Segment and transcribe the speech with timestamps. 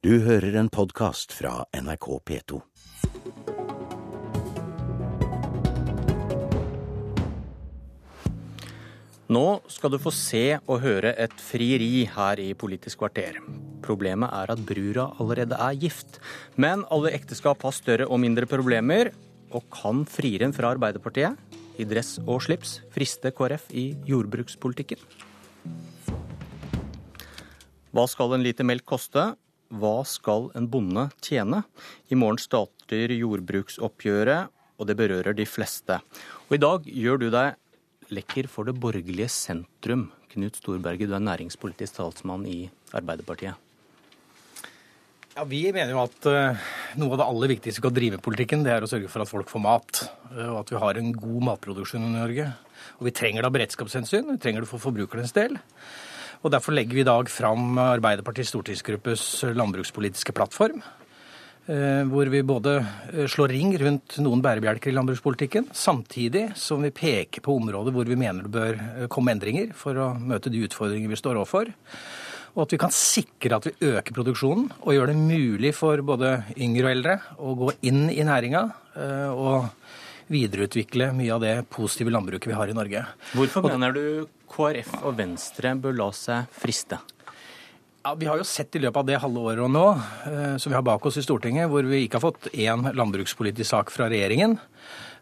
[0.00, 2.58] Du hører en podkast fra NRK P2.
[9.28, 13.36] Nå skal du få se og høre et frieri her i Politisk kvarter.
[13.84, 16.16] Problemet er at brura allerede er gift.
[16.56, 19.12] Men alle ekteskap har større og mindre problemer.
[19.52, 21.36] Og kan frieren fra Arbeiderpartiet
[21.76, 25.04] i dress og slips friste KrF i jordbrukspolitikken?
[27.92, 29.28] Hva skal en liter melk koste?
[29.70, 31.62] Hva skal en bonde tjene?
[32.10, 36.00] I morgen starter jordbruksoppgjøret, og det berører de fleste.
[36.48, 40.08] Og i dag gjør du deg lekker for det borgerlige sentrum.
[40.32, 42.64] Knut Storberget, du er næringspolitisk talsmann i
[42.96, 43.54] Arbeiderpartiet.
[45.36, 48.66] Ja, Vi mener jo at uh, noe av det aller viktigste vi kan drive politikken,
[48.66, 50.02] det er å sørge for at folk får mat.
[50.32, 52.50] Uh, og at vi har en god matproduksjon i Norge.
[52.98, 55.60] Og vi trenger det av beredskapshensyn, vi trenger det for forbrukernes del.
[56.40, 59.26] Og Derfor legger vi i dag fram Arbeiderpartiets stortingsgruppes
[59.56, 60.80] landbrukspolitiske plattform.
[61.70, 62.78] Uh, hvor vi både
[63.30, 68.18] slår ring rundt noen bærebjelker i landbrukspolitikken, samtidig som vi peker på områder hvor vi
[68.18, 68.80] mener det bør
[69.12, 71.70] komme endringer for å møte de utfordringer vi står overfor
[72.54, 76.40] og at vi kan sikre at vi øker produksjonen og gjør det mulig for både
[76.56, 78.62] yngre og eldre å gå inn i næringa
[78.96, 79.70] eh, og
[80.30, 83.02] videreutvikle mye av det positive landbruket vi har i Norge.
[83.34, 84.04] Hvorfor mener du
[84.50, 86.98] KrF og Venstre bør la seg friste?
[88.00, 89.86] Ja, Vi har jo sett i løpet av det halve året og nå,
[90.24, 93.68] eh, som vi har bak oss i Stortinget, hvor vi ikke har fått én landbrukspolitisk
[93.68, 94.56] sak fra regjeringen,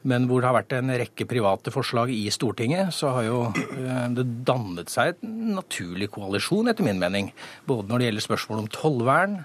[0.06, 4.06] men hvor det har vært en rekke private forslag i Stortinget, så har jo eh,
[4.14, 7.32] det dannet seg en naturlig koalisjon, etter min mening.
[7.66, 9.36] Både når det gjelder spørsmål om tollvern,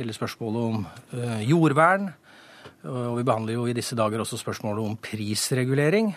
[0.00, 2.14] eller spørsmålet spørsmål om eh, jordvern,
[2.80, 6.14] og vi behandler jo i disse dager også spørsmålet om prisregulering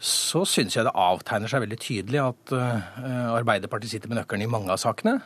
[0.00, 4.72] så syns jeg det avtegner seg veldig tydelig at Arbeiderpartiet sitter med nøkkelen i mange
[4.72, 5.18] av sakene.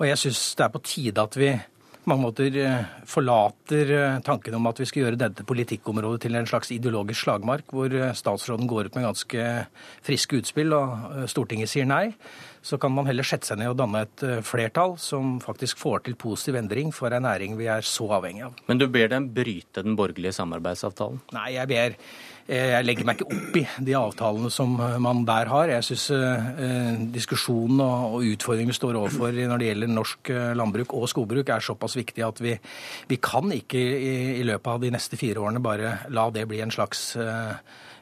[0.00, 1.52] Og jeg syns det er på tide at vi
[2.00, 6.38] på mange måter eh, forlater eh, tanken om at vi skal gjøre dette politikkområdet til
[6.38, 9.44] en slags ideologisk slagmark, hvor eh, statsråden går ut med ganske
[10.06, 12.06] friske utspill og Stortinget sier nei.
[12.64, 16.16] Så kan man heller sette seg ned og danne et flertall som faktisk får til
[16.20, 18.58] positiv endring for en næring vi er så avhengig av.
[18.68, 21.22] Men du ber dem bryte den borgerlige samarbeidsavtalen?
[21.36, 21.96] Nei, jeg ber
[22.39, 25.70] Eh, jeg legger meg ikke opp i de avtalene som eh, man der har.
[25.70, 30.96] Jeg syns eh, diskusjonen og, utfordringen vi står overfor når det gjelder norsk eh, landbruk
[30.98, 32.56] og skogbruk, er såpass viktig at vi,
[33.10, 36.74] vi kan ikke i, løpet av de neste fire årene bare la det bli en
[36.74, 37.54] slags eh,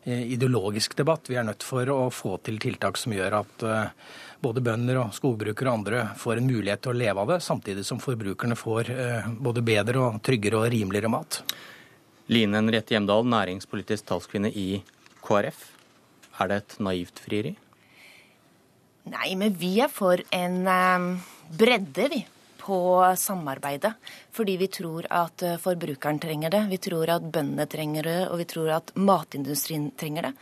[0.08, 1.28] ideologisk debatt.
[1.28, 5.16] Vi er nødt for å få til tiltak som gjør at eh, både bønder og
[5.16, 8.94] skogbrukere og andre får en mulighet til å leve av det, samtidig som forbrukerne får
[9.42, 11.42] både bedre og tryggere og rimeligere mat.
[12.28, 14.82] Line Henriette Hjemdal, næringspolitisk talskvinne i
[15.24, 15.62] KrF.
[16.36, 17.54] Er det et naivt frieri?
[19.08, 21.06] Nei, men vi er for en um,
[21.56, 22.20] bredde, vi,
[22.60, 22.78] på
[23.16, 23.94] samarbeidet.
[24.36, 28.42] Fordi vi tror at uh, forbrukeren trenger det, vi tror at bøndene trenger det, og
[28.42, 30.34] vi tror at matindustrien trenger det.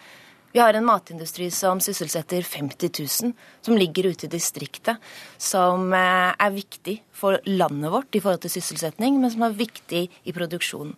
[0.56, 4.98] Vi har en matindustri som sysselsetter 50 000, som ligger ute i distriktet.
[5.38, 10.08] Som uh, er viktig for landet vårt i forhold til sysselsetting, men som er viktig
[10.10, 10.96] i produksjonen.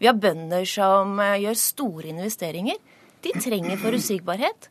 [0.00, 2.80] Vi har bønder som eh, gjør store investeringer.
[3.24, 4.68] De trenger forutsigbarhet.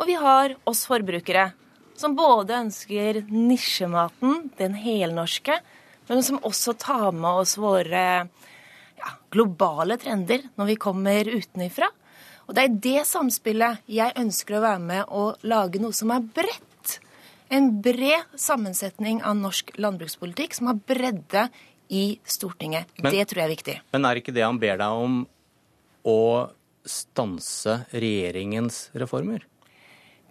[0.00, 1.52] Og vi har oss forbrukere
[1.98, 5.60] som både ønsker nisjematen, den helnorske,
[6.08, 11.88] men som også tar med oss våre ja, globale trender når vi kommer utenifra.
[12.44, 16.12] Og det er i det samspillet jeg ønsker å være med og lage noe som
[16.12, 16.98] er bredt.
[17.54, 21.46] En bred sammensetning av norsk landbrukspolitikk som har bredde
[21.88, 22.90] i Stortinget.
[23.00, 23.78] Men, det tror jeg er viktig.
[23.94, 25.18] Men er ikke det han ber deg om
[26.04, 26.20] å
[26.84, 29.44] stanse regjeringens reformer?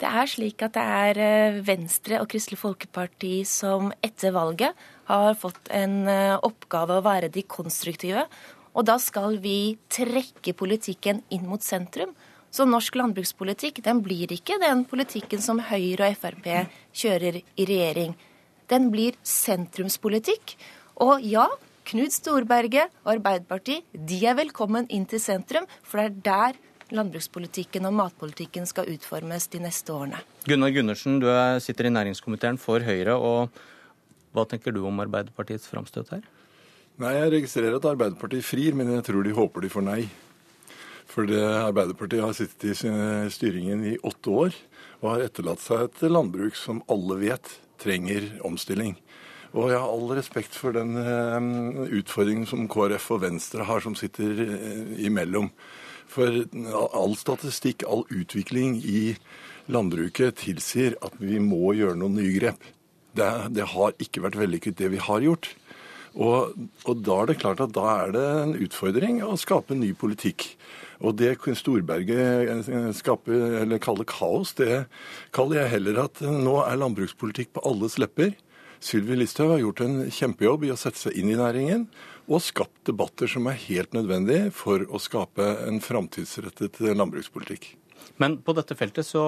[0.01, 4.75] Det er slik at det er eh, Venstre og Kristelig Folkeparti som etter valget
[5.07, 8.25] har fått en eh, oppgave å være de konstruktive.
[8.73, 12.15] Og da skal vi trekke politikken inn mot sentrum.
[12.53, 16.49] Så norsk landbrukspolitikk den blir ikke den politikken som Høyre og Frp
[16.93, 18.17] kjører i regjering.
[18.69, 20.55] Den blir sentrumspolitikk.
[21.01, 21.47] Og ja,
[21.89, 26.21] Knut Storberget og Arbeiderpartiet de er velkommen inn til sentrum, for det er
[26.53, 26.61] der
[26.93, 30.19] landbrukspolitikken og matpolitikken skal utformes de neste årene.
[30.45, 31.27] Gunnar Gundersen, du
[31.63, 33.15] sitter i næringskomiteen for Høyre.
[33.17, 33.49] og
[34.33, 36.21] Hva tenker du om Arbeiderpartiets framstøt her?
[37.01, 40.01] Nei, Jeg registrerer at Arbeiderpartiet frir, men jeg tror de håper de får nei.
[41.09, 44.53] For Arbeiderpartiet har sittet i styringen i åtte år
[45.01, 47.49] og har etterlatt seg et landbruk som alle vet
[47.81, 48.95] trenger omstilling.
[49.53, 53.95] Og jeg har all respekt for den uh, utfordringen som KrF og Venstre har, som
[53.97, 55.51] sitter uh, imellom.
[56.09, 56.43] For
[56.93, 59.15] all statistikk, all utvikling i
[59.71, 62.65] landbruket tilsier at vi må gjøre noen nye grep.
[63.13, 65.51] Det, det har ikke vært vellykket, det vi har gjort.
[66.13, 66.53] Og,
[66.85, 70.51] og da er det klart at da er det en utfordring å skape ny politikk.
[71.03, 74.85] Og det Storberget eh, eller kaller kaos, det
[75.35, 78.35] kaller jeg heller at nå er landbrukspolitikk på alles lepper.
[78.83, 81.85] Sylvi Listhaug har gjort en kjempejobb i å sette seg inn i næringen
[82.27, 87.69] og skapt debatter som er helt nødvendige for å skape en framtidsrettet landbrukspolitikk.
[88.19, 89.23] Men på dette feltet så,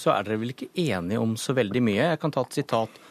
[0.00, 2.08] så, er dere vel ikke enige om så veldig mye?
[2.14, 3.02] Jeg kan ta et sitat.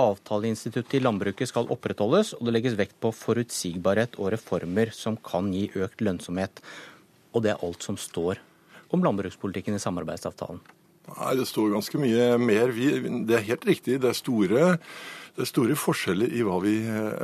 [0.00, 5.52] Avtaleinstituttet i landbruket skal opprettholdes, og det legges vekt på forutsigbarhet og reformer som kan
[5.54, 6.64] gi økt lønnsomhet.
[7.36, 8.40] Og det er alt som står
[8.94, 10.64] om landbrukspolitikken i samarbeidsavtalen.
[11.10, 12.72] Nei, det står ganske mye mer.
[12.76, 12.88] Vi,
[13.28, 14.00] det er helt riktig.
[14.02, 14.72] Det er store
[15.34, 16.76] det er store forskjeller i hva vi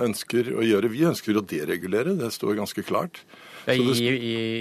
[0.03, 0.88] ønsker å gjøre.
[0.91, 3.21] Vi ønsker å deregulere, det står ganske klart.
[3.69, 4.09] Ja, i, i,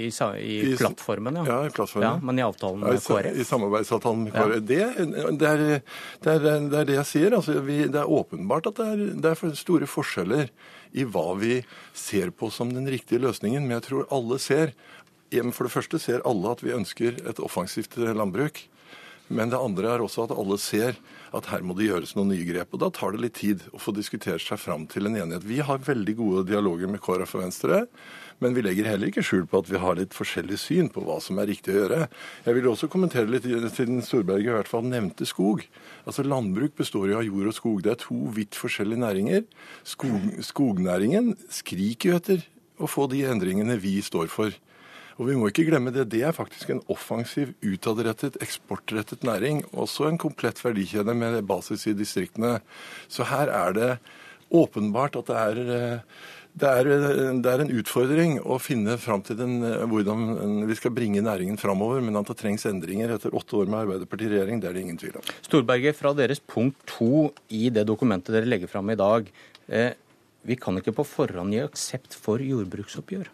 [0.06, 1.42] i, i, plattformen, ja.
[1.48, 1.56] ja.
[1.66, 2.06] i plattformen.
[2.06, 3.34] Ja, Men i avtalen med KrF?
[3.34, 4.62] I samarbeidsavtalen med KrF.
[4.68, 7.38] Det, det, er, det, er, det, er, det jeg sier.
[7.40, 10.46] Altså, vi, det er åpenbart at det er, det er store forskjeller
[10.94, 11.58] i hva vi
[11.96, 13.66] ser på som den riktige løsningen.
[13.66, 14.76] Men jeg tror alle ser
[15.30, 18.62] For det første ser alle at vi ønsker et offensivt landbruk.
[19.30, 20.96] Men det andre er også at alle ser
[21.36, 22.72] at her må det gjøres noen nye grep.
[22.74, 25.46] Og da tar det litt tid å få diskutert seg fram til en enighet.
[25.46, 27.84] Vi har veldig gode dialoger med KrF og Venstre.
[28.40, 31.18] Men vi legger heller ikke skjul på at vi har litt forskjellig syn på hva
[31.22, 32.00] som er riktig å gjøre.
[32.46, 35.62] Jeg vil også kommentere litt, siden Storberget i hvert fall nevnte skog.
[36.08, 37.82] Altså Landbruk består jo av jord og skog.
[37.84, 39.44] Det er to vidt forskjellige næringer.
[39.86, 42.48] Skog, skognæringen skriker jo etter
[42.80, 44.56] å få de endringene vi står for.
[45.20, 46.06] Og vi må ikke glemme det.
[46.14, 49.60] Det er faktisk en offensiv, utadrettet, eksportrettet næring.
[49.76, 52.56] Også en komplett verdikjede med basis i distriktene.
[53.04, 53.90] Så her er det
[54.50, 55.58] åpenbart at det er
[56.50, 56.88] det er,
[57.38, 59.60] det er, en utfordring å finne fram til den,
[59.92, 62.02] hvordan vi skal bringe næringen framover.
[62.02, 64.82] Men at det trengs endringer etter åtte år med Arbeiderpartiet i regjering, det er det
[64.82, 65.30] ingen tvil om.
[65.46, 69.30] Storberget, fra deres punkt to i det dokumentet dere legger fram i dag.
[69.70, 69.92] Eh,
[70.42, 73.30] vi kan ikke på forhånd gi aksept for jordbruksoppgjør?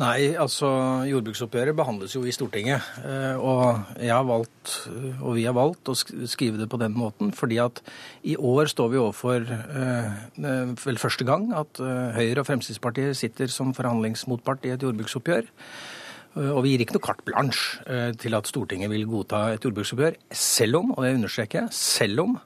[0.00, 0.68] Nei, altså
[1.08, 2.84] jordbruksoppgjøret behandles jo i Stortinget.
[3.04, 4.74] Eh, og jeg har valgt,
[5.20, 7.82] og vi har valgt å skrive det på den måten fordi at
[8.26, 13.52] i år står vi overfor eh, vel første gang at eh, Høyre og Fremskrittspartiet sitter
[13.52, 15.50] som forhandlingsmotpart i et jordbruksoppgjør.
[16.40, 20.78] Og vi gir ikke noe carte blanche til at Stortinget vil godta et jordbruksoppgjør, selv
[20.78, 22.36] om, og det understreker jeg, selv om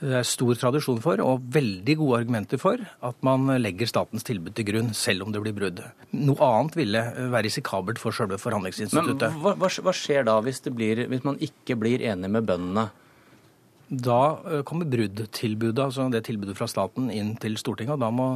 [0.00, 4.54] det er stor tradisjon for, og veldig gode argumenter for, at man legger statens tilbud
[4.54, 5.82] til grunn, selv om det blir brudd.
[6.14, 9.34] Noe annet ville være risikabelt for selve forhandlingsinstituttet.
[9.34, 12.88] Men hva, hva, skjer da hvis, blir, hvis man ikke blir enig med bøndene?
[13.88, 17.96] Da eh, kommer bruddtilbudet, altså det tilbudet fra staten, inn til Stortinget.
[17.96, 18.26] og Da må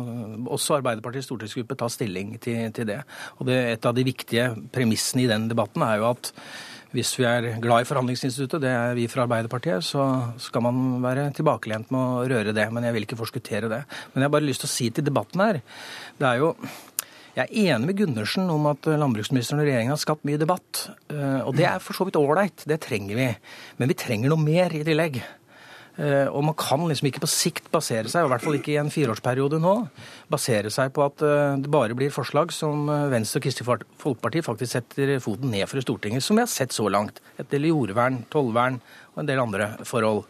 [0.49, 3.03] også Arbeiderpartiets stortingsgruppe ta stilling til, til det.
[3.39, 6.33] Og det, Et av de viktige premissene i den debatten er jo at
[6.93, 11.31] hvis vi er glad i forhandlingsinstituttet, det er vi fra Arbeiderpartiet, så skal man være
[11.37, 12.67] tilbakelent med å røre det.
[12.73, 13.83] Men jeg vil ikke forskuttere det.
[14.13, 15.61] Men jeg har bare lyst til å si til debatten her
[16.19, 16.55] Det er jo
[17.33, 20.83] jeg er enig med Gundersen om at landbruksministeren og regjeringa har skapt mye debatt.
[21.09, 23.29] Eh, og det er for så vidt ålreit, det trenger vi.
[23.81, 25.17] Men vi trenger noe mer i tillegg.
[26.01, 28.73] Eh, og man kan liksom ikke på sikt basere seg, og i hvert fall ikke
[28.73, 29.75] i en fireårsperiode nå,
[30.33, 33.69] basere seg på at eh, det bare blir forslag som eh, Venstre og Kristelig
[34.01, 37.21] Folkeparti faktisk setter foten ned for i Stortinget, som vi har sett så langt.
[37.37, 38.81] Et del jordvern, tollvern
[39.13, 40.25] og en del andre forhold.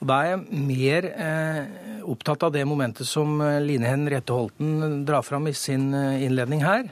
[0.00, 1.62] Og Da er jeg mer eh,
[2.02, 6.90] opptatt av det momentet som Line Henriette Holten drar fram i sin innledning her.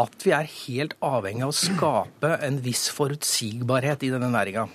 [0.00, 4.70] At vi er helt avhengig av å skape en viss forutsigbarhet i denne næringa.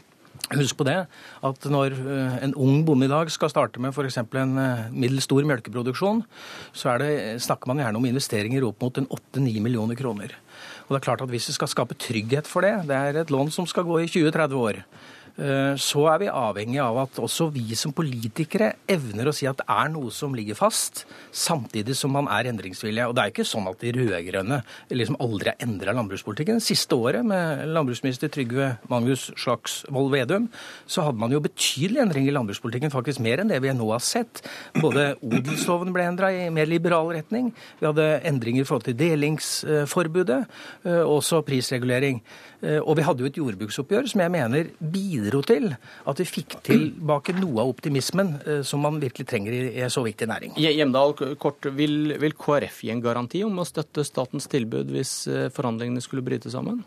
[0.47, 0.95] Husk på det,
[1.43, 4.19] at når eh, en ung bonde i dag skal starte med f.eks.
[4.21, 6.21] en eh, middels stor melkeproduksjon,
[6.71, 7.11] så det,
[7.43, 10.37] snakker man gjerne om investeringer opp mot 8-9 millioner kroner.
[10.87, 13.33] Og det er klart at Hvis vi skal skape trygghet for det, det er et
[13.33, 14.81] lån som skal gå i 20-30 år,
[15.37, 19.67] så er vi avhengig av at også vi som politikere evner å si at det
[19.69, 23.03] er noe som ligger fast, samtidig som man er endringsvillig.
[23.05, 26.61] Og det er ikke sånn at de rød-grønne liksom aldri har endra landbrukspolitikken.
[26.63, 30.49] Siste året med landbruksminister Trygve Magnus Slagsvold Vedum
[30.89, 34.01] så hadde man jo betydelig endring i landbrukspolitikken, faktisk mer enn det vi nå har
[34.03, 34.41] sett.
[34.81, 40.41] Både odelsloven ble endra i mer liberal retning, vi hadde endringer i forhold til delingsforbudet,
[40.87, 42.23] og også prisregulering.
[42.61, 46.57] Eh, og vi hadde jo et jordbruksoppgjør som jeg mener bidro til at vi fikk
[46.65, 50.55] tilbake noe av optimismen eh, som man virkelig trenger i en så viktig næring.
[50.57, 55.51] Hjemdal, kort, vil, vil KrF gi en garanti om å støtte statens tilbud hvis eh,
[55.53, 56.81] forhandlingene skulle bryte sammen?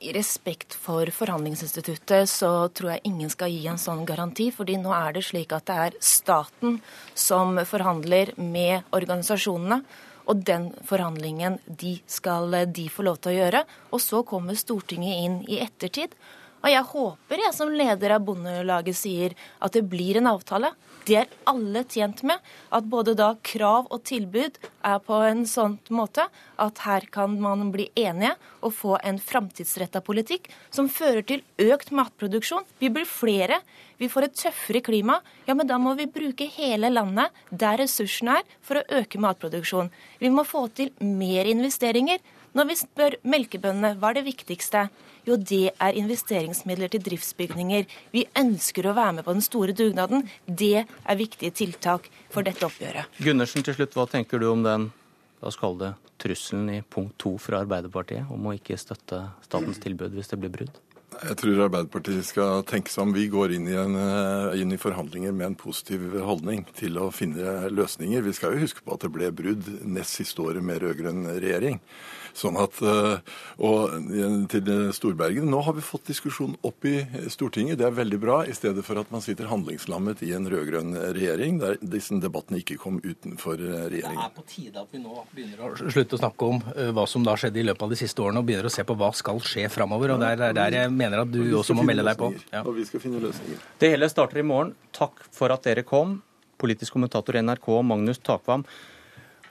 [0.00, 4.48] I respekt for forhandlingsinstituttet så tror jeg ingen skal gi en sånn garanti.
[4.50, 6.80] fordi nå er det slik at det er staten
[7.14, 9.82] som forhandler med organisasjonene.
[10.30, 13.64] Og den forhandlingen de skal de få lov til å gjøre.
[13.92, 16.16] Og så kommer Stortinget inn i ettertid
[16.64, 20.70] Og jeg håper jeg som leder av Bondelaget sier at det blir en avtale.
[21.04, 22.40] Det er alle tjent med.
[22.72, 24.56] At både da krav og tilbud
[24.88, 26.24] er på en sånn måte
[26.64, 28.32] at her kan man bli enige
[28.64, 32.64] og få en framtidsretta politikk som fører til økt matproduksjon.
[32.80, 33.60] Vi blir flere.
[34.00, 35.18] Vi får et tøffere klima.
[35.44, 39.92] Ja, men da må vi bruke hele landet der ressursene er, for å øke matproduksjonen.
[40.24, 42.24] Vi må få til mer investeringer.
[42.54, 44.84] Når vi spør melkebøndene hva er det viktigste,
[45.26, 47.88] jo, det er investeringsmidler til driftsbygninger.
[48.14, 50.22] Vi ønsker å være med på den store dugnaden.
[50.46, 53.10] Det er viktige tiltak for dette oppgjøret.
[53.24, 54.92] Gundersen, til slutt, hva tenker du om den
[55.42, 55.90] hva skal det,
[56.22, 60.54] trusselen i punkt to fra Arbeiderpartiet om å ikke støtte statens tilbud hvis det blir
[60.54, 60.78] brudd?
[61.22, 63.14] Jeg tror Arbeiderpartiet skal tenke seg om.
[63.14, 67.10] Vi går inn i, en, eh, inn i, forhandlinger med en positiv holdning til å
[67.14, 68.24] finne løsninger.
[68.24, 71.80] Vi skal jo huske på at det ble brudd nest siste året med rød-grønn regjering.
[72.34, 73.18] Sånn at, eh,
[73.62, 73.92] og
[74.50, 75.46] til Storbergen.
[75.50, 76.96] Nå har vi fått diskusjon opp i
[77.30, 77.78] Stortinget.
[77.78, 81.60] Det er veldig bra, i stedet for at man sitter handlingslammet i en rød-grønn regjering,
[81.62, 84.18] der disse debattene ikke kom utenfor regjeringen.
[84.18, 87.06] Det er på tide at vi nå begynner å slutte å snakke om eh, hva
[87.06, 89.12] som da skjedde i løpet av de siste årene, og begynner å se på hva
[89.14, 90.16] skal skje framover.
[90.16, 92.30] Og der, der jeg mener at du også må melde deg på.
[92.52, 92.62] Ja.
[92.64, 93.60] Og vi skal finne løsninger.
[93.80, 94.72] Det hele starter i morgen.
[94.96, 96.22] Takk for at dere kom.
[96.60, 98.64] Politisk kommentator i NRK, Magnus Takvam.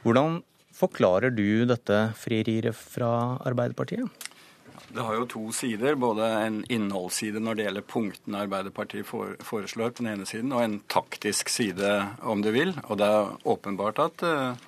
[0.04, 0.42] Hvordan
[0.74, 4.30] forklarer du dette frieriet fra Arbeiderpartiet?
[4.94, 5.96] Det har jo to sider.
[6.00, 10.80] Både en innholdsside når det gjelder punktene Arbeiderpartiet foreslår på den ene siden, og en
[10.92, 12.76] taktisk side, om du vil.
[12.88, 14.68] Og det er åpenbart at uh,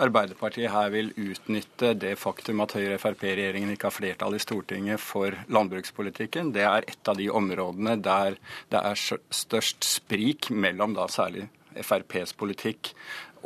[0.00, 6.54] Arbeiderpartiet her vil utnytte det faktum at Høyre-Frp-regjeringen ikke har flertall i Stortinget for landbrukspolitikken.
[6.56, 8.38] Det er et av de områdene der
[8.72, 9.02] det er
[9.34, 12.94] størst sprik mellom da særlig FrPs politikk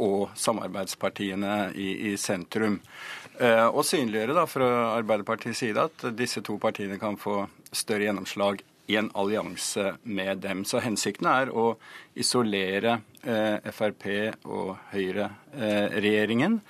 [0.01, 2.81] og samarbeidspartiene i, i sentrum.
[3.39, 7.45] Eh, og synliggjøre da fra Arbeiderpartiets side at disse to partiene kan få
[7.75, 10.65] større gjennomslag i en allianse med dem.
[10.65, 11.75] Så hensikten er å
[12.15, 14.09] isolere eh, Frp
[14.45, 16.61] og Høyre-regjeringen.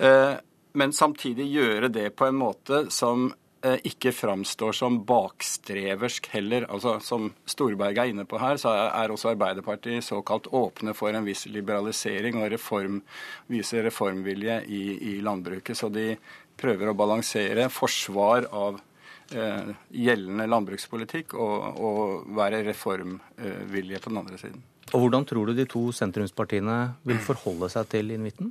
[0.00, 0.34] Eh,
[0.72, 3.30] men samtidig gjøre det på en måte som
[3.62, 6.66] Eh, ikke framstår som bakstreversk heller.
[6.68, 11.24] Altså, Som Storberget er inne på her, så er også Arbeiderpartiet såkalt åpne for en
[11.24, 13.02] viss liberalisering og reform,
[13.46, 15.78] viser reformvilje i, i landbruket.
[15.78, 16.16] Så de
[16.58, 18.91] prøver å balansere forsvar av eh,
[19.32, 24.62] gjeldende landbrukspolitikk og, og være reformvilje på den andre siden.
[24.92, 28.50] Og Hvordan tror du de to sentrumspartiene vil forholde seg til invitten?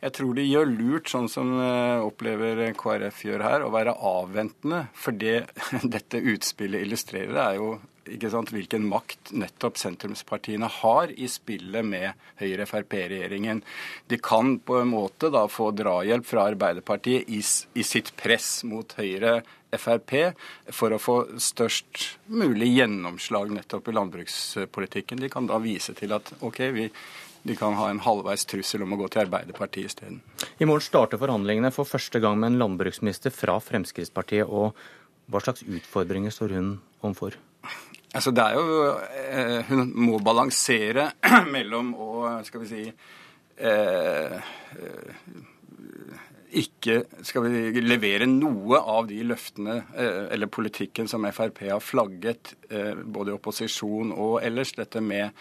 [0.00, 4.86] Jeg tror de gjør lurt, sånn som eh, opplever KrF gjør her, å være avventende.
[4.96, 5.44] For det
[5.94, 7.74] dette utspillet illustrerer, er jo
[8.10, 13.62] ikke sant, hvilken makt nettopp sentrumspartiene har i spillet med Høyre-Frp-regjeringen.
[14.10, 18.96] De kan på en måte da få drahjelp fra Arbeiderpartiet i, i sitt press mot
[18.98, 19.40] Høyre.
[19.78, 20.14] Frp
[20.74, 25.20] for å få størst mulig gjennomslag nettopp i landbrukspolitikken.
[25.22, 26.88] De kan da vise til at OK, vi,
[27.42, 30.20] de kan ha en halvveis trussel om å gå til Arbeiderpartiet isteden.
[30.58, 34.48] I morgen starter forhandlingene for første gang med en landbruksminister fra Fremskrittspartiet.
[34.48, 34.76] og
[35.30, 37.38] Hva slags utfordringer står hun overfor?
[38.10, 38.98] Altså, det er jo,
[39.30, 41.12] eh, Hun må balansere
[41.54, 42.10] mellom å
[42.44, 42.92] skal vi si,
[43.56, 45.14] eh, eh,
[46.50, 52.54] ikke skal vi levere noe av de løftene eh, eller politikken som Frp har flagget
[52.70, 54.74] eh, både i opposisjon og ellers.
[54.78, 55.36] Dette med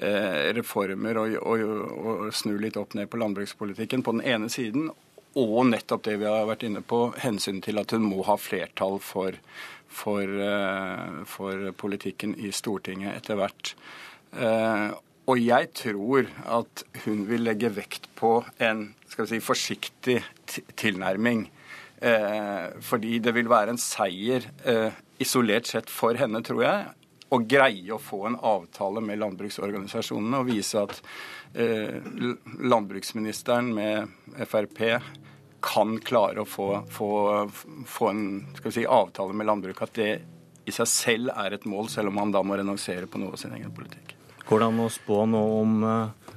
[0.00, 4.86] Eh, reformer og, og, snu litt opp ned på landbrukspolitikken på den ene siden,
[5.36, 8.96] og nettopp det vi har vært inne på, hensynet til at hun må ha flertall
[9.04, 9.36] for,
[9.92, 10.32] for,
[11.28, 13.74] for politikken i Stortinget etter hvert.
[15.30, 20.20] Eh, og jeg tror at hun vil legge vekt på en si, forsiktig
[20.76, 21.48] tilnærming.
[22.80, 24.46] fordi det vil være en seier
[25.20, 26.86] isolert sett for henne, tror jeg,
[27.30, 30.96] å greie å få en avtale med landbruksorganisasjonene og vise at
[31.54, 32.00] eh,
[32.72, 34.80] landbruksministeren med Frp
[35.62, 37.10] kan klare å få, få,
[37.86, 38.24] få en
[38.64, 39.82] si, avtale med landbruket.
[39.90, 40.12] At det
[40.66, 43.42] i seg selv er et mål, selv om han da må renonsere på noe av
[43.42, 44.16] sin egen politikk.
[44.50, 46.32] Går det an å spå noe om eh,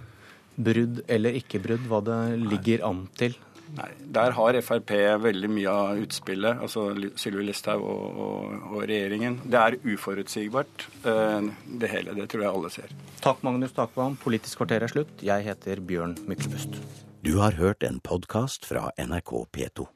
[0.53, 3.33] brudd eller ikke brudd, hva det ligger an til
[3.73, 4.91] Nei, Der har Frp
[5.23, 9.39] veldig mye av utspillet, altså Sylvi Listhaug og, og, og, regjeringen.
[9.49, 11.49] Det er uforutsigbart, eh,
[11.81, 12.13] det hele.
[12.19, 12.93] Det tror jeg alle ser.
[13.23, 14.19] Takk, Magnus Takvam.
[14.21, 15.25] Politisk kvarter er slutt.
[15.25, 16.77] Jeg heter Bjørn Myklebust.
[17.25, 19.89] Du har hørt en podkast fra NRK P2.